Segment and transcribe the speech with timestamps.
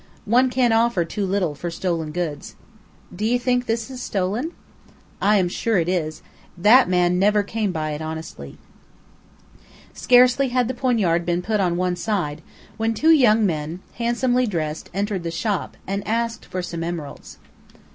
[0.25, 2.55] One can't offer too little for stolen goods."
[3.15, 4.49] "Do you think this is stolen?"
[5.21, 6.23] "I am sure it is.
[6.57, 9.63] That man never came honestly by it."
[9.95, 12.41] Scarcely had the poignard been put on one side,
[12.77, 17.37] when two young men, handsomely dressed, entered the shop, and asked for some emeralds.